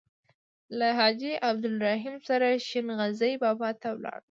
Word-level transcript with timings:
له 0.77 0.87
حاجي 0.97 1.31
عبدالرحیم 1.49 2.15
سره 2.27 2.47
شین 2.67 2.87
غزي 2.99 3.33
بابا 3.43 3.69
ته 3.81 3.89
ولاړو. 3.93 4.19